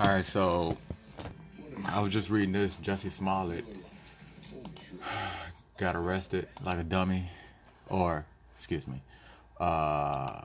All 0.00 0.06
right, 0.06 0.24
so 0.24 0.76
I 1.84 2.00
was 2.00 2.12
just 2.12 2.30
reading 2.30 2.52
this. 2.52 2.76
Jussie 2.76 3.10
Smollett 3.10 3.64
got 5.76 5.96
arrested 5.96 6.46
like 6.64 6.78
a 6.78 6.84
dummy, 6.84 7.30
or 7.88 8.24
excuse 8.54 8.86
me, 8.86 9.02
uh, 9.58 10.42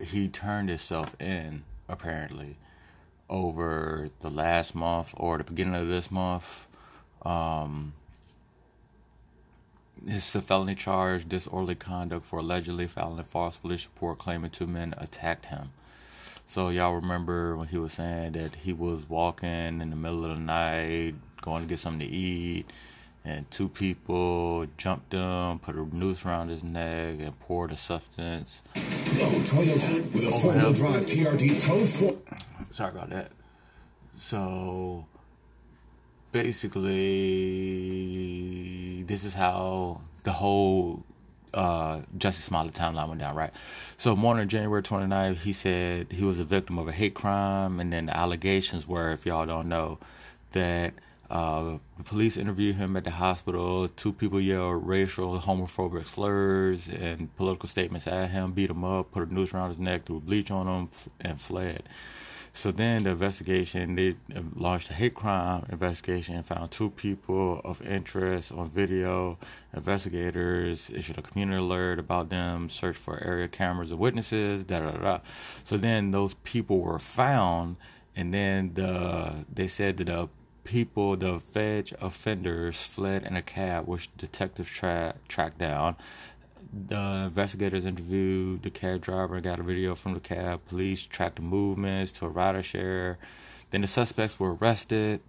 he 0.00 0.26
turned 0.26 0.68
himself 0.68 1.14
in 1.20 1.62
apparently 1.88 2.56
over 3.30 4.08
the 4.20 4.30
last 4.30 4.74
month 4.74 5.14
or 5.16 5.38
the 5.38 5.44
beginning 5.44 5.76
of 5.76 5.86
this 5.86 6.10
month. 6.10 6.66
Um, 7.24 7.92
it's 10.04 10.34
a 10.34 10.42
felony 10.42 10.74
charge, 10.74 11.28
disorderly 11.28 11.76
conduct 11.76 12.26
for 12.26 12.40
allegedly 12.40 12.88
filing 12.88 13.20
a 13.20 13.24
false 13.24 13.56
police 13.58 13.86
report 13.86 14.18
claiming 14.18 14.50
two 14.50 14.66
men 14.66 14.92
attacked 14.98 15.46
him. 15.46 15.70
So 16.52 16.68
y'all 16.68 16.96
remember 16.96 17.56
when 17.56 17.68
he 17.68 17.78
was 17.78 17.94
saying 17.94 18.32
that 18.32 18.54
he 18.56 18.74
was 18.74 19.08
walking 19.08 19.80
in 19.80 19.88
the 19.88 19.96
middle 19.96 20.26
of 20.26 20.32
the 20.36 20.36
night, 20.36 21.14
going 21.40 21.62
to 21.62 21.66
get 21.66 21.78
something 21.78 22.06
to 22.06 22.14
eat, 22.14 22.66
and 23.24 23.50
two 23.50 23.70
people 23.70 24.66
jumped 24.76 25.14
him, 25.14 25.60
put 25.60 25.76
a 25.76 25.86
noose 25.96 26.26
around 26.26 26.50
his 26.50 26.62
neck, 26.62 27.20
and 27.20 27.40
poured 27.40 27.72
a 27.72 27.76
substance. 27.78 28.60
Go 28.74 28.82
Toyota 28.82 30.12
with 30.12 30.24
a 30.24 30.30
four-wheel 30.30 30.74
drive 30.74 31.06
TRD 31.06 31.58
Pro 31.64 31.86
4. 31.86 32.18
Sorry 32.70 32.90
about 32.90 33.08
that. 33.08 33.32
So 34.14 35.06
basically, 36.32 36.92
this 39.04 39.24
is 39.24 39.32
how 39.32 40.02
the 40.24 40.32
whole 40.32 41.06
uh, 41.54 42.00
Jussie 42.16 42.42
Smollett 42.42 42.74
timeline 42.74 43.08
went 43.08 43.20
down, 43.20 43.34
right? 43.34 43.52
So, 43.96 44.16
morning 44.16 44.48
January 44.48 44.82
29th, 44.82 45.38
he 45.38 45.52
said 45.52 46.08
he 46.10 46.24
was 46.24 46.38
a 46.38 46.44
victim 46.44 46.78
of 46.78 46.88
a 46.88 46.92
hate 46.92 47.14
crime, 47.14 47.80
and 47.80 47.92
then 47.92 48.06
the 48.06 48.16
allegations 48.16 48.86
were, 48.86 49.12
if 49.12 49.26
y'all 49.26 49.46
don't 49.46 49.68
know, 49.68 49.98
that 50.52 50.94
uh, 51.30 51.78
the 51.96 52.04
police 52.04 52.36
interviewed 52.36 52.76
him 52.76 52.96
at 52.96 53.04
the 53.04 53.10
hospital. 53.10 53.88
Two 53.88 54.12
people 54.12 54.40
yelled 54.40 54.86
racial, 54.86 55.38
homophobic 55.38 56.06
slurs 56.06 56.88
and 56.88 57.34
political 57.36 57.68
statements 57.68 58.06
at 58.06 58.30
him, 58.30 58.52
beat 58.52 58.68
him 58.68 58.84
up, 58.84 59.10
put 59.12 59.26
a 59.26 59.34
noose 59.34 59.54
around 59.54 59.70
his 59.70 59.78
neck, 59.78 60.04
threw 60.04 60.20
bleach 60.20 60.50
on 60.50 60.66
him, 60.66 60.88
and 61.22 61.40
fled. 61.40 61.82
So 62.54 62.70
then 62.70 63.04
the 63.04 63.10
investigation, 63.10 63.94
they 63.94 64.14
launched 64.54 64.90
a 64.90 64.94
hate 64.94 65.14
crime 65.14 65.64
investigation 65.70 66.36
and 66.36 66.44
found 66.44 66.70
two 66.70 66.90
people 66.90 67.62
of 67.64 67.80
interest 67.80 68.52
on 68.52 68.68
video. 68.68 69.38
Investigators 69.74 70.90
issued 70.90 71.18
a 71.18 71.22
community 71.22 71.58
alert 71.58 71.98
about 71.98 72.28
them, 72.28 72.68
searched 72.68 72.98
for 72.98 73.22
area 73.24 73.48
cameras 73.48 73.90
and 73.90 73.98
witnesses, 73.98 74.64
da 74.64 74.80
da 74.80 74.90
da. 74.92 75.18
So 75.64 75.78
then 75.78 76.10
those 76.10 76.34
people 76.44 76.80
were 76.80 76.98
found, 76.98 77.76
and 78.14 78.34
then 78.34 78.74
the 78.74 79.46
they 79.52 79.66
said 79.66 79.96
that 79.96 80.06
the 80.06 80.28
people, 80.64 81.16
the 81.16 81.40
fed 81.40 81.92
offenders, 82.00 82.82
fled 82.82 83.24
in 83.24 83.34
a 83.34 83.42
cab, 83.42 83.88
which 83.88 84.14
detectives 84.16 84.68
tra- 84.68 85.14
tracked 85.26 85.58
down 85.58 85.96
the 86.72 87.24
investigators 87.26 87.86
interviewed 87.86 88.62
the 88.62 88.70
cab 88.70 89.00
driver 89.02 89.34
and 89.34 89.44
got 89.44 89.58
a 89.58 89.62
video 89.62 89.94
from 89.94 90.14
the 90.14 90.20
cab. 90.20 90.60
Police 90.68 91.02
tracked 91.02 91.36
the 91.36 91.42
movements 91.42 92.12
to 92.12 92.26
a 92.26 92.28
rider 92.28 92.62
share. 92.62 93.18
Then 93.70 93.82
the 93.82 93.86
suspects 93.86 94.38
were 94.38 94.54
arrested. 94.54 95.20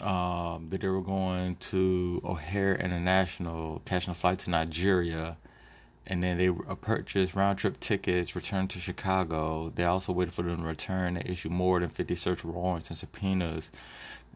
Um, 0.00 0.68
that 0.70 0.80
they 0.80 0.88
were 0.88 1.02
going 1.02 1.56
to 1.56 2.22
O'Hare 2.24 2.74
International, 2.74 3.82
catching 3.84 4.10
a 4.10 4.14
flight 4.14 4.38
to 4.40 4.50
Nigeria, 4.50 5.36
and 6.06 6.22
then 6.22 6.38
they 6.38 6.50
purchased 6.50 7.34
round 7.34 7.58
trip 7.58 7.78
tickets, 7.78 8.34
returned 8.34 8.70
to 8.70 8.80
Chicago. 8.80 9.70
They 9.74 9.84
also 9.84 10.12
waited 10.12 10.34
for 10.34 10.42
them 10.42 10.58
to 10.58 10.62
return. 10.62 11.14
They 11.14 11.22
issued 11.26 11.52
more 11.52 11.78
than 11.78 11.90
50 11.90 12.16
search 12.16 12.44
warrants 12.44 12.88
and 12.88 12.98
subpoenas. 12.98 13.70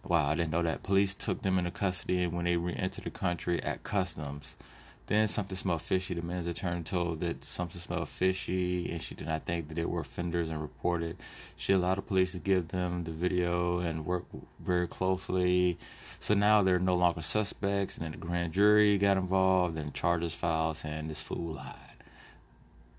Wow, 0.04 0.28
I 0.28 0.34
didn't 0.36 0.52
know 0.52 0.62
that. 0.62 0.82
Police 0.82 1.14
took 1.14 1.42
them 1.42 1.58
into 1.58 1.70
custody 1.70 2.26
when 2.26 2.44
they 2.44 2.56
re 2.56 2.74
entered 2.74 3.04
the 3.04 3.10
country 3.10 3.60
at 3.62 3.82
customs. 3.82 4.56
Then 5.06 5.28
something 5.28 5.56
smelled 5.56 5.82
fishy. 5.82 6.14
The 6.14 6.22
man's 6.22 6.48
attorney 6.48 6.82
told 6.82 7.20
that 7.20 7.44
something 7.44 7.80
smelled 7.80 8.08
fishy, 8.08 8.90
and 8.90 9.00
she 9.00 9.14
did 9.14 9.28
not 9.28 9.46
think 9.46 9.68
that 9.68 9.74
they 9.74 9.84
were 9.84 10.00
offenders 10.00 10.50
and 10.50 10.60
reported. 10.60 11.16
She 11.56 11.72
allowed 11.72 11.98
the 11.98 12.02
police 12.02 12.32
to 12.32 12.38
give 12.38 12.68
them 12.68 13.04
the 13.04 13.12
video 13.12 13.78
and 13.78 14.04
work 14.04 14.24
very 14.58 14.88
closely. 14.88 15.78
So 16.18 16.34
now 16.34 16.62
they're 16.62 16.80
no 16.80 16.96
longer 16.96 17.22
suspects, 17.22 17.96
and 17.96 18.04
then 18.04 18.12
the 18.12 18.18
grand 18.18 18.52
jury 18.52 18.98
got 18.98 19.16
involved, 19.16 19.78
and 19.78 19.94
charges 19.94 20.34
filed 20.34 20.76
saying 20.76 21.06
this 21.06 21.20
fool 21.20 21.54
lied. 21.54 22.02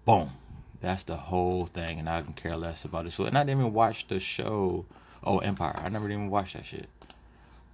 Boom. 0.06 0.32
That's 0.80 1.04
the 1.04 1.18
whole 1.18 1.66
thing, 1.66 2.00
and 2.00 2.08
I 2.08 2.22
can 2.22 2.34
care 2.34 2.56
less 2.56 2.86
about 2.86 3.06
it. 3.08 3.12
So, 3.12 3.26
and 3.26 3.38
I 3.38 3.44
didn't 3.44 3.60
even 3.60 3.74
watch 3.74 4.08
the 4.08 4.20
show. 4.20 4.86
Oh, 5.24 5.40
Empire. 5.40 5.76
I 5.84 5.90
never 5.90 6.06
even 6.06 6.30
watched 6.30 6.56
that 6.56 6.66
shit. 6.66 6.88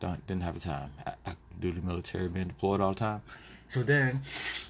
Don't 0.04 0.28
didn't 0.28 0.44
have 0.44 0.56
the 0.56 0.60
time. 0.60 0.92
I, 1.08 1.14
I 1.26 1.36
do 1.62 1.72
the 1.72 1.80
military, 1.80 2.28
being 2.28 2.50
deployed 2.50 2.82
all 2.82 2.90
the 2.90 3.00
time. 3.00 3.22
So 3.70 3.84
then, 3.84 4.20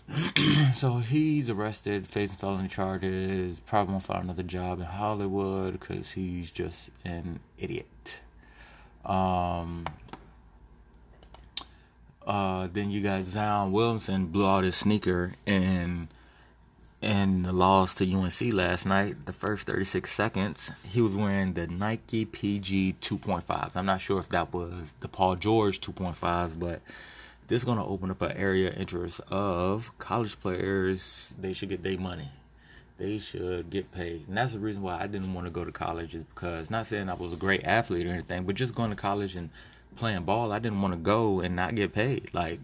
so 0.76 0.98
he's 0.98 1.50
arrested, 1.50 2.06
facing 2.06 2.38
felony 2.38 2.68
charges. 2.68 3.60
Probably 3.62 3.94
won't 3.94 4.04
find 4.04 4.26
another 4.26 4.44
job 4.44 4.80
in 4.80 4.86
Hollywood 4.86 5.80
because 5.80 6.12
he's 6.12 6.52
just 6.52 6.92
an 7.04 7.40
idiot. 7.58 8.20
Um. 9.04 9.86
Uh, 12.26 12.68
then 12.72 12.92
you 12.92 13.02
got 13.02 13.26
Zion 13.26 13.72
Williamson 13.72 14.28
blew 14.28 14.48
out 14.48 14.64
his 14.64 14.76
sneaker 14.76 15.34
in 15.48 16.10
in 17.04 17.44
the 17.44 17.52
loss 17.52 17.96
to 17.96 18.12
UNC 18.12 18.54
last 18.54 18.86
night. 18.86 19.26
The 19.26 19.34
first 19.34 19.68
36 19.68 20.12
seconds, 20.12 20.72
he 20.88 21.02
was 21.02 21.16
wearing 21.16 21.54
the 21.54 21.68
Nike 21.68 22.26
PG 22.26 22.96
2.5s. 23.02 23.76
I'm 23.76 23.86
not 23.86 24.02
sure 24.02 24.20
if 24.20 24.30
that 24.30 24.54
was 24.54 24.94
the 25.02 25.08
Paul 25.08 25.36
George 25.36 25.82
2.5s, 25.82 26.58
but 26.58 26.82
this 27.48 27.58
is 27.58 27.66
going 27.66 27.78
to 27.78 27.84
open 27.84 28.10
up 28.10 28.22
an 28.22 28.32
area 28.32 28.70
of 28.70 28.78
interest 28.78 29.20
of 29.30 29.92
college 30.00 30.40
players. 30.40 31.34
They 31.40 31.54
should 31.54 31.70
get 31.70 31.84
their 31.84 31.98
money. 31.98 32.30
They 32.98 33.20
should 33.20 33.70
get 33.70 33.92
paid. 33.92 34.28
And 34.28 34.38
that's 34.38 34.54
the 34.54 34.60
reason 34.60 34.82
why 34.82 35.00
I 35.00 35.08
didn't 35.08 35.34
want 35.34 35.46
to 35.46 35.52
go 35.52 35.66
to 35.66 35.72
college 35.72 36.16
is 36.16 36.24
because, 36.34 36.72
not 36.72 36.88
saying 36.88 37.10
I 37.10 37.16
was 37.16 37.34
a 37.34 37.38
great 37.38 37.64
athlete 37.66 38.08
or 38.08 38.12
anything, 38.12 38.46
but 38.46 38.56
just 38.56 38.74
going 38.74 38.92
to 38.92 38.96
college 38.96 39.36
and 39.36 39.50
playing 39.98 40.24
ball, 40.24 40.52
I 40.52 40.60
didn't 40.60 40.82
want 40.82 40.94
to 40.94 41.00
go 41.00 41.42
and 41.42 41.56
not 41.56 41.76
get 41.76 41.92
paid. 41.94 42.34
Like, 42.34 42.60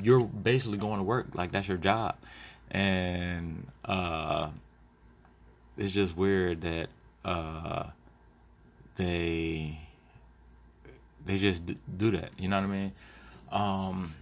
you're 0.00 0.24
basically 0.24 0.78
going 0.78 0.98
to 0.98 1.02
work. 1.04 1.34
Like, 1.34 1.50
that's 1.50 1.66
your 1.66 1.78
job. 1.78 2.16
And 2.70 3.66
uh, 3.84 4.50
it's 5.76 5.92
just 5.92 6.16
weird 6.16 6.60
that 6.60 6.88
uh, 7.24 7.90
they 8.96 9.78
they 11.24 11.38
just 11.38 11.64
do 11.96 12.10
that. 12.12 12.30
You 12.38 12.48
know 12.48 12.56
what 12.56 12.64
I 12.64 12.68
mean? 12.68 12.92
Um, 13.50 14.14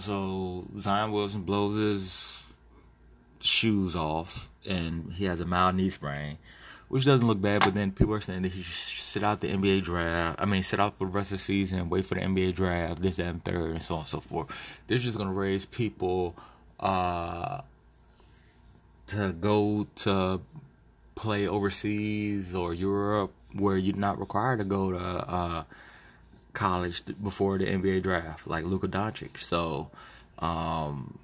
so 0.00 0.66
Zion 0.78 1.12
Wilson 1.12 1.42
blows 1.42 1.78
his 1.78 2.44
shoes 3.40 3.96
off, 3.96 4.48
and 4.68 5.12
he 5.12 5.24
has 5.24 5.40
a 5.40 5.46
mild 5.46 5.76
knee 5.76 5.88
sprain, 5.88 6.38
which 6.88 7.04
doesn't 7.04 7.26
look 7.26 7.40
bad. 7.40 7.64
But 7.64 7.74
then 7.74 7.92
people 7.92 8.14
are 8.14 8.20
saying 8.20 8.42
that 8.42 8.52
he 8.52 8.62
should 8.62 9.02
sit 9.02 9.22
out 9.22 9.40
the 9.40 9.48
NBA 9.48 9.84
draft. 9.84 10.40
I 10.40 10.44
mean, 10.44 10.62
sit 10.62 10.80
out 10.80 10.98
for 10.98 11.06
the 11.06 11.12
rest 11.12 11.32
of 11.32 11.38
the 11.38 11.44
season, 11.44 11.88
wait 11.88 12.04
for 12.04 12.14
the 12.14 12.20
NBA 12.20 12.54
draft, 12.54 13.00
this, 13.02 13.16
that, 13.16 13.26
and 13.26 13.44
third, 13.44 13.70
and 13.70 13.82
so 13.82 13.94
on 13.94 14.00
and 14.00 14.08
so 14.08 14.20
forth. 14.20 14.80
This 14.86 15.04
is 15.04 15.16
gonna 15.16 15.32
raise 15.32 15.64
people 15.64 16.34
uh, 16.80 17.60
to 19.08 19.32
go 19.32 19.86
to 19.96 20.40
play 21.14 21.46
overseas 21.48 22.54
or 22.54 22.74
Europe, 22.74 23.32
where 23.52 23.76
you're 23.76 23.96
not 23.96 24.18
required 24.18 24.58
to 24.58 24.64
go 24.64 24.92
to. 24.92 24.98
Uh, 24.98 25.64
college 26.56 27.02
before 27.22 27.58
the 27.58 27.66
NBA 27.66 28.02
draft, 28.02 28.48
like 28.48 28.64
Luka 28.64 28.88
Doncic. 28.88 29.38
So 29.38 29.90
um, 30.40 31.18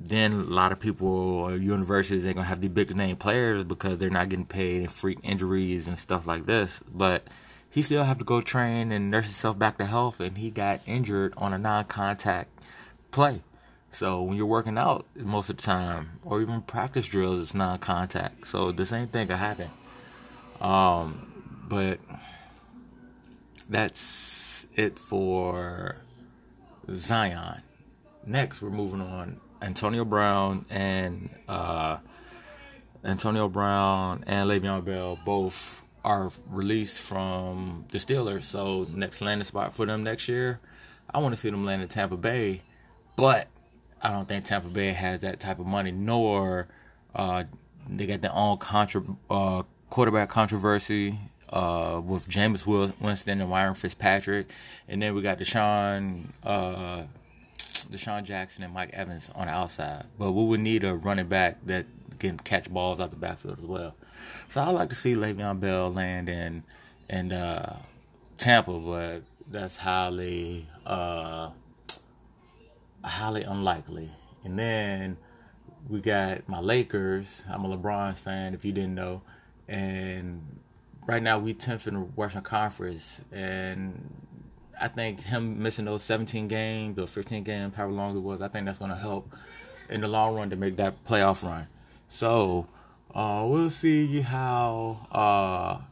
then 0.00 0.32
a 0.32 0.36
lot 0.36 0.72
of 0.72 0.80
people 0.80 1.06
or 1.06 1.56
universities 1.56 2.24
ain't 2.24 2.36
gonna 2.36 2.48
have 2.48 2.62
the 2.62 2.68
big 2.68 2.96
name 2.96 3.16
players 3.16 3.62
because 3.62 3.98
they're 3.98 4.10
not 4.10 4.30
getting 4.30 4.46
paid 4.46 4.80
and 4.80 4.90
freak 4.90 5.18
injuries 5.22 5.86
and 5.86 5.96
stuff 5.96 6.26
like 6.26 6.46
this. 6.46 6.80
But 6.92 7.24
he 7.70 7.82
still 7.82 8.04
have 8.04 8.18
to 8.18 8.24
go 8.24 8.40
train 8.40 8.90
and 8.90 9.10
nurse 9.10 9.26
himself 9.26 9.58
back 9.58 9.78
to 9.78 9.84
health, 9.84 10.18
and 10.18 10.38
he 10.38 10.50
got 10.50 10.80
injured 10.86 11.34
on 11.36 11.52
a 11.52 11.58
non-contact 11.58 12.48
play. 13.10 13.42
So 13.94 14.22
when 14.22 14.36
you're 14.36 14.46
working 14.46 14.76
out 14.76 15.06
most 15.16 15.50
of 15.50 15.56
the 15.56 15.62
time, 15.62 16.18
or 16.24 16.42
even 16.42 16.62
practice 16.62 17.06
drills, 17.06 17.40
it's 17.40 17.54
non-contact. 17.54 18.46
So 18.48 18.72
the 18.72 18.84
same 18.84 19.06
thing 19.06 19.28
could 19.28 19.36
happen. 19.36 19.70
Um, 20.60 21.64
but 21.68 22.00
that's 23.68 24.66
it 24.74 24.98
for 24.98 25.98
Zion. 26.92 27.62
Next, 28.26 28.60
we're 28.60 28.70
moving 28.70 29.00
on. 29.00 29.40
Antonio 29.62 30.04
Brown 30.04 30.66
and 30.70 31.30
uh, 31.48 31.98
Antonio 33.04 33.48
Brown 33.48 34.24
and 34.26 34.50
Le'Veon 34.50 34.84
Bell 34.84 35.18
both 35.24 35.82
are 36.02 36.30
released 36.48 37.00
from 37.00 37.84
the 37.90 37.98
Steelers. 37.98 38.42
So 38.42 38.86
next 38.92 39.20
landing 39.20 39.44
spot 39.44 39.74
for 39.74 39.86
them 39.86 40.02
next 40.02 40.28
year, 40.28 40.58
I 41.12 41.18
want 41.18 41.34
to 41.34 41.40
see 41.40 41.50
them 41.50 41.64
land 41.64 41.80
in 41.82 41.88
Tampa 41.88 42.16
Bay, 42.16 42.60
but 43.16 43.48
I 44.04 44.10
don't 44.10 44.28
think 44.28 44.44
Tampa 44.44 44.68
Bay 44.68 44.92
has 44.92 45.20
that 45.20 45.40
type 45.40 45.58
of 45.58 45.66
money. 45.66 45.90
Nor 45.90 46.68
uh, 47.14 47.44
they 47.88 48.06
got 48.06 48.20
their 48.20 48.34
own 48.34 48.58
contra- 48.58 49.02
uh, 49.30 49.62
quarterback 49.90 50.28
controversy 50.28 51.18
uh, 51.48 52.00
with 52.04 52.28
Jameis 52.28 52.66
Winston 53.00 53.40
and 53.40 53.50
Ryan 53.50 53.74
Fitzpatrick, 53.74 54.50
and 54.88 55.00
then 55.00 55.14
we 55.14 55.22
got 55.22 55.38
Deshaun 55.38 56.26
uh, 56.42 57.04
DeSean 57.56 58.24
Jackson 58.24 58.62
and 58.62 58.72
Mike 58.74 58.90
Evans 58.92 59.30
on 59.34 59.46
the 59.46 59.52
outside. 59.52 60.06
But 60.18 60.32
we 60.32 60.44
would 60.44 60.60
need 60.60 60.84
a 60.84 60.94
running 60.94 61.28
back 61.28 61.64
that 61.66 61.86
can 62.18 62.38
catch 62.38 62.70
balls 62.70 63.00
out 63.00 63.10
the 63.10 63.16
backfield 63.16 63.58
as 63.58 63.64
well. 63.64 63.94
So 64.48 64.60
I 64.60 64.70
like 64.70 64.88
to 64.90 64.94
see 64.94 65.14
Le'Veon 65.14 65.60
Bell 65.60 65.92
land 65.92 66.28
in 66.28 66.62
in 67.08 67.32
uh, 67.32 67.78
Tampa, 68.36 68.78
but 68.78 69.22
that's 69.50 69.76
highly 69.76 70.66
uh, 70.86 71.50
highly 73.04 73.42
unlikely. 73.42 74.10
And 74.44 74.58
then 74.58 75.16
we 75.88 76.00
got 76.00 76.48
my 76.48 76.60
Lakers. 76.60 77.44
I'm 77.48 77.64
a 77.64 77.76
LeBron's 77.76 78.20
fan, 78.20 78.54
if 78.54 78.64
you 78.64 78.72
didn't 78.72 78.94
know. 78.94 79.22
And 79.68 80.60
right 81.06 81.22
now 81.22 81.38
we 81.38 81.54
10th 81.54 81.86
in 81.86 81.94
the 81.94 82.00
Western 82.00 82.42
Conference, 82.42 83.20
and 83.32 84.12
I 84.80 84.88
think 84.88 85.20
him 85.20 85.62
missing 85.62 85.84
those 85.84 86.02
17 86.02 86.48
games 86.48 86.98
or 86.98 87.06
15 87.06 87.44
games, 87.44 87.74
however 87.74 87.92
long 87.92 88.16
it 88.16 88.20
was, 88.20 88.42
I 88.42 88.48
think 88.48 88.66
that's 88.66 88.78
going 88.78 88.90
to 88.90 88.96
help 88.96 89.32
in 89.88 90.00
the 90.00 90.08
long 90.08 90.34
run 90.34 90.50
to 90.50 90.56
make 90.56 90.76
that 90.76 91.04
playoff 91.04 91.42
run. 91.42 91.66
So 92.08 92.66
uh, 93.14 93.46
we'll 93.48 93.70
see 93.70 94.20
how 94.20 95.06
uh, 95.12 95.84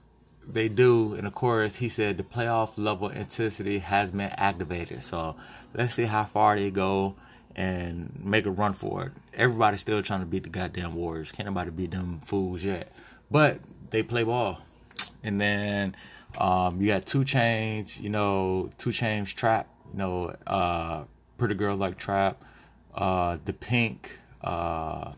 they 0.47 0.69
do. 0.69 1.15
And 1.15 1.27
of 1.27 1.35
course, 1.35 1.77
he 1.77 1.89
said 1.89 2.17
the 2.17 2.23
playoff 2.23 2.73
level 2.77 3.09
intensity 3.09 3.79
has 3.79 4.11
been 4.11 4.33
activated. 4.37 5.03
So 5.03 5.37
let's 5.75 5.95
see 5.95 6.05
how 6.05 6.25
far 6.25 6.57
they 6.57 6.71
go 6.71 7.15
and 7.55 8.13
make 8.23 8.47
a 8.47 8.51
run 8.51 8.73
for 8.73 9.05
it. 9.05 9.13
Everybody's 9.35 9.81
still 9.81 10.03
trying 10.03 10.21
to 10.21 10.27
beat 10.27 10.45
the 10.45 10.49
goddamn 10.49 10.95
Warriors. 10.95 11.33
Can't 11.33 11.47
nobody 11.47 11.71
beat 11.71 11.91
them 11.91 12.21
fools 12.21 12.65
yet. 12.65 12.93
But 13.31 13.61
they 13.91 14.03
play 14.03 14.25
ball. 14.25 14.61
And 15.23 15.41
then 15.41 15.95
um, 16.39 16.81
you 16.81 16.89
got 16.89 17.07
2 17.07 17.21
Chainz 17.21 18.01
you 18.01 18.09
know, 18.09 18.71
2 18.79 18.91
Chainz 18.91 19.35
Trap, 19.35 19.69
you 19.93 19.99
know, 19.99 20.35
uh, 20.47 21.05
Pretty 21.39 21.55
Girl 21.55 21.77
Like 21.77 21.99
Trap, 21.99 22.43
uh, 22.95 23.39
the 23.45 23.53
pink, 23.53 24.19
uh, 24.43 25.13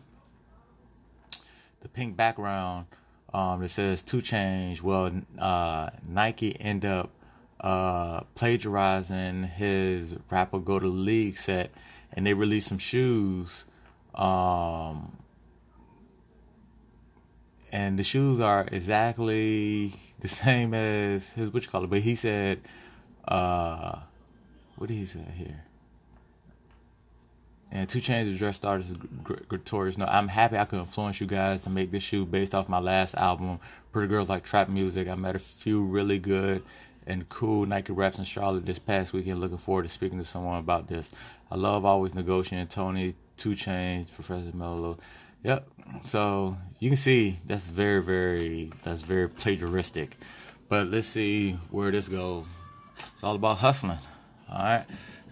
the 1.81 1.87
pink 1.89 2.15
background 2.15 2.87
um, 3.35 3.59
that 3.59 3.69
says 3.69 4.01
to 4.01 4.21
change. 4.21 4.81
Well, 4.81 5.11
uh, 5.37 5.89
Nike 6.07 6.59
end 6.59 6.85
up 6.85 7.09
uh, 7.59 8.21
plagiarizing 8.33 9.43
his 9.43 10.15
rapper 10.31 10.59
Go 10.59 10.79
to 10.79 10.87
League 10.87 11.37
set, 11.37 11.71
and 12.13 12.25
they 12.25 12.33
released 12.33 12.69
some 12.69 12.77
shoes. 12.77 13.65
Um, 14.13 15.17
and 17.73 17.99
the 17.99 18.03
shoes 18.03 18.39
are 18.39 18.69
exactly 18.71 19.93
the 20.21 20.29
same 20.29 20.73
as 20.73 21.31
his 21.31 21.51
what 21.51 21.63
you 21.63 21.69
call 21.69 21.83
it, 21.83 21.89
but 21.89 21.99
he 21.99 22.15
said, 22.15 22.61
uh, 23.27 23.99
what 24.77 24.87
did 24.87 24.95
he 24.95 25.05
say 25.05 25.25
here? 25.35 25.65
And 27.71 27.89
2 27.89 27.99
Chainz 27.99 28.33
address 28.33 28.55
starters 28.55 28.87
Gretorious. 29.23 29.97
No, 29.97 30.05
I'm 30.05 30.27
happy 30.27 30.57
I 30.57 30.65
could 30.65 30.79
influence 30.79 31.19
you 31.19 31.27
guys 31.27 31.63
to 31.63 31.69
make 31.69 31.91
this 31.91 32.03
shoe 32.03 32.25
based 32.25 32.55
off 32.55 32.69
my 32.69 32.79
last 32.79 33.15
album, 33.15 33.59
Pretty 33.91 34.07
Girls 34.07 34.29
Like 34.29 34.43
Trap 34.43 34.69
Music. 34.69 35.07
I 35.07 35.15
met 35.15 35.35
a 35.35 35.39
few 35.39 35.83
really 35.83 36.19
good 36.19 36.63
and 37.07 37.27
cool 37.29 37.65
Nike 37.65 37.93
reps 37.93 38.17
in 38.17 38.23
Charlotte 38.23 38.65
this 38.65 38.79
past 38.79 39.13
weekend. 39.13 39.39
Looking 39.39 39.57
forward 39.57 39.83
to 39.83 39.89
speaking 39.89 40.17
to 40.19 40.23
someone 40.23 40.59
about 40.59 40.87
this. 40.87 41.11
I 41.51 41.55
love 41.55 41.85
always 41.85 42.13
negotiating. 42.13 42.67
Tony, 42.67 43.15
2 43.37 43.51
Chainz, 43.51 44.11
Professor 44.13 44.55
Mello. 44.55 44.97
Yep. 45.43 45.67
So 46.03 46.57
you 46.79 46.89
can 46.89 46.97
see 46.97 47.39
that's 47.45 47.67
very, 47.67 48.01
very, 48.01 48.71
that's 48.83 49.01
very 49.01 49.29
plagiaristic. 49.29 50.13
But 50.69 50.87
let's 50.87 51.07
see 51.07 51.53
where 51.69 51.91
this 51.91 52.07
goes. 52.07 52.45
It's 53.13 53.23
all 53.23 53.35
about 53.35 53.57
hustling. 53.57 53.99
All 54.51 54.63
right. 54.63 54.85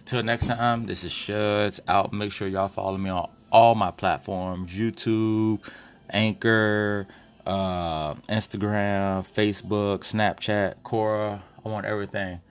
Until 0.04 0.22
next 0.22 0.48
time, 0.48 0.84
this 0.84 1.02
is 1.02 1.12
Shuds 1.12 1.80
out. 1.88 2.12
Make 2.12 2.30
sure 2.30 2.46
y'all 2.46 2.68
follow 2.68 2.98
me 2.98 3.08
on 3.08 3.30
all 3.50 3.74
my 3.74 3.90
platforms 3.90 4.70
YouTube, 4.70 5.66
Anchor, 6.10 7.06
uh, 7.46 8.12
Instagram, 8.28 9.26
Facebook, 9.26 10.00
Snapchat, 10.00 10.74
Quora. 10.84 11.40
I 11.64 11.68
want 11.70 11.86
everything. 11.86 12.42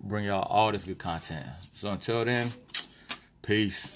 Bring 0.00 0.26
y'all 0.26 0.44
all 0.44 0.70
this 0.70 0.84
good 0.84 0.98
content. 0.98 1.44
So 1.72 1.90
until 1.90 2.24
then, 2.24 2.52
peace. 3.42 3.90